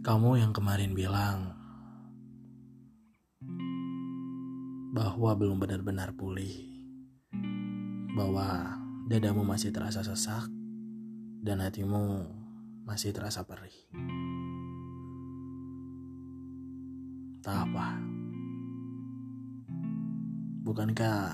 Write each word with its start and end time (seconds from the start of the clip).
Kamu 0.00 0.40
yang 0.40 0.56
kemarin 0.56 0.96
bilang 0.96 1.52
bahwa 4.96 5.36
belum 5.36 5.60
benar-benar 5.60 6.16
pulih, 6.16 6.56
bahwa 8.16 8.80
dadamu 9.12 9.44
masih 9.44 9.68
terasa 9.68 10.00
sesak 10.00 10.48
dan 11.44 11.60
hatimu 11.60 12.32
masih 12.88 13.12
terasa 13.12 13.44
perih. 13.44 13.76
Tak 17.44 17.68
apa, 17.68 18.00
bukankah 20.64 21.28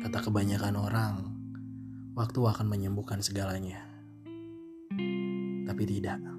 kata 0.00 0.18
kebanyakan 0.24 0.76
orang, 0.80 1.14
waktu 2.16 2.40
akan 2.40 2.64
menyembuhkan 2.64 3.20
segalanya, 3.20 3.84
tapi 5.68 5.84
tidak. 5.84 6.33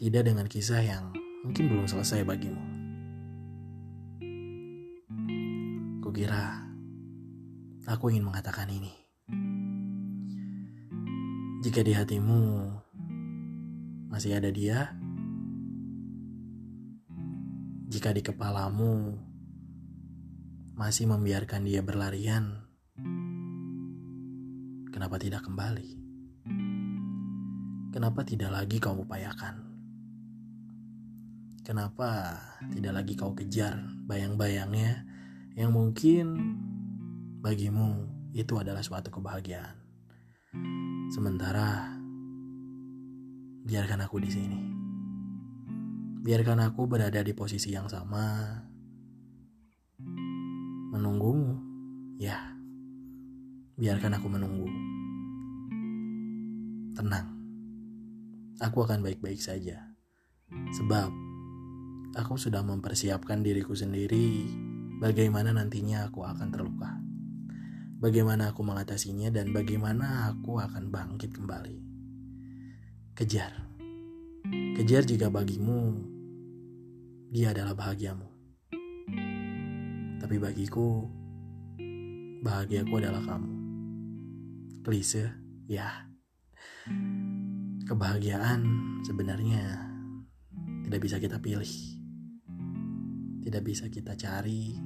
Tidak 0.00 0.24
dengan 0.24 0.48
kisah 0.48 0.80
yang 0.80 1.12
mungkin 1.44 1.68
belum 1.68 1.84
selesai 1.84 2.24
bagimu. 2.24 2.64
Kukira 6.00 6.64
aku 7.84 8.08
ingin 8.08 8.24
mengatakan 8.24 8.72
ini. 8.72 8.96
Jika 11.60 11.84
di 11.84 11.92
hatimu 11.92 12.40
masih 14.08 14.40
ada 14.40 14.48
dia, 14.48 14.96
jika 17.92 18.16
di 18.16 18.24
kepalamu 18.24 19.20
masih 20.80 21.12
membiarkan 21.12 21.60
dia 21.68 21.84
berlarian, 21.84 22.64
kenapa 24.88 25.20
tidak 25.20 25.44
kembali? 25.44 25.92
Kenapa 27.92 28.24
tidak 28.24 28.48
lagi 28.48 28.80
kau 28.80 28.96
upayakan? 28.96 29.69
Kenapa 31.70 32.34
tidak 32.74 32.98
lagi 32.98 33.14
kau 33.14 33.30
kejar 33.30 33.78
bayang-bayangnya 34.02 35.06
yang 35.54 35.70
mungkin 35.70 36.34
bagimu 37.38 38.10
itu 38.34 38.58
adalah 38.58 38.82
suatu 38.82 39.06
kebahagiaan. 39.14 39.78
Sementara 41.14 41.94
biarkan 43.62 44.02
aku 44.02 44.18
di 44.18 44.34
sini. 44.34 44.60
Biarkan 46.26 46.58
aku 46.58 46.90
berada 46.90 47.22
di 47.22 47.30
posisi 47.38 47.70
yang 47.70 47.86
sama 47.86 48.50
menunggumu. 50.90 51.54
Ya. 52.18 52.50
Biarkan 53.78 54.18
aku 54.18 54.26
menunggu. 54.26 54.66
Tenang. 56.98 57.30
Aku 58.58 58.82
akan 58.82 59.06
baik-baik 59.06 59.38
saja. 59.38 59.94
Sebab 60.74 61.29
aku 62.14 62.34
sudah 62.34 62.66
mempersiapkan 62.66 63.42
diriku 63.42 63.78
sendiri 63.78 64.50
bagaimana 64.98 65.54
nantinya 65.54 66.10
aku 66.10 66.26
akan 66.26 66.48
terluka. 66.50 66.90
Bagaimana 68.00 68.50
aku 68.50 68.64
mengatasinya 68.64 69.28
dan 69.28 69.52
bagaimana 69.52 70.32
aku 70.32 70.56
akan 70.56 70.88
bangkit 70.88 71.36
kembali. 71.36 71.76
Kejar. 73.12 73.52
Kejar 74.50 75.04
jika 75.04 75.28
bagimu 75.28 76.00
dia 77.28 77.52
adalah 77.52 77.76
bahagiamu. 77.76 78.24
Tapi 80.16 80.36
bagiku 80.40 81.04
bahagiaku 82.40 82.92
adalah 82.96 83.20
kamu. 83.20 83.52
Klise, 84.80 85.28
ya. 85.68 86.08
Kebahagiaan 87.84 88.64
sebenarnya 89.04 89.92
tidak 90.88 91.00
bisa 91.04 91.20
kita 91.20 91.36
pilih 91.36 91.99
tidak 93.50 93.66
bisa 93.66 93.90
kita 93.90 94.14
cari, 94.14 94.78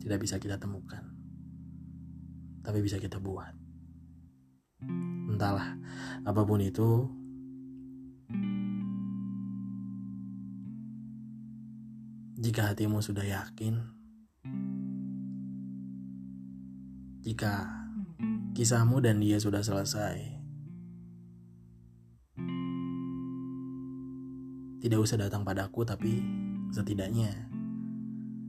tidak 0.00 0.24
bisa 0.24 0.40
kita 0.40 0.56
temukan, 0.56 1.04
tapi 2.64 2.80
bisa 2.80 2.96
kita 2.96 3.20
buat. 3.20 3.52
Entahlah, 5.28 5.76
apa 6.24 6.40
pun 6.48 6.64
itu, 6.64 7.04
jika 12.40 12.72
hatimu 12.72 13.04
sudah 13.04 13.28
yakin, 13.28 13.76
jika 17.28 17.68
kisahmu 18.56 19.04
dan 19.04 19.20
dia 19.20 19.36
sudah 19.36 19.60
selesai, 19.60 20.16
tidak 24.80 24.96
usah 25.04 25.20
datang 25.20 25.44
padaku, 25.44 25.84
tapi 25.84 26.24
setidaknya 26.72 27.55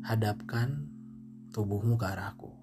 hadapkan 0.07 0.87
tubuhmu 1.51 1.99
ke 1.99 2.07
arahku. 2.07 2.55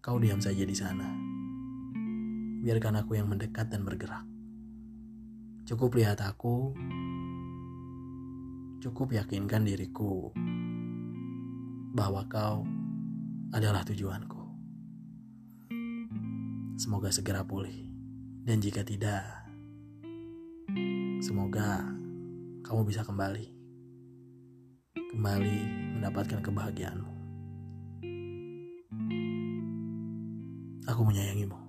Kau 0.00 0.16
diam 0.16 0.40
saja 0.40 0.64
di 0.64 0.72
sana. 0.72 1.04
Biarkan 2.64 3.04
aku 3.04 3.20
yang 3.20 3.28
mendekat 3.28 3.68
dan 3.68 3.84
bergerak. 3.84 4.24
Cukup 5.68 5.92
lihat 5.92 6.24
aku, 6.24 6.72
cukup 8.80 9.12
yakinkan 9.12 9.68
diriku 9.68 10.32
bahwa 11.92 12.24
kau 12.32 12.64
adalah 13.52 13.84
tujuanku. 13.84 14.40
Semoga 16.80 17.12
segera 17.12 17.44
pulih, 17.44 17.92
dan 18.48 18.64
jika 18.64 18.80
tidak, 18.88 19.20
semoga 21.20 21.84
kamu 22.66 22.82
bisa 22.82 23.06
kembali. 23.06 23.46
Kembali 25.14 25.58
mendapatkan 26.02 26.42
kebahagiaanmu. 26.42 27.12
Aku 30.90 31.02
menyayangimu. 31.06 31.65